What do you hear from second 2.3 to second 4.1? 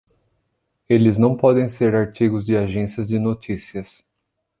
de agências de notícias.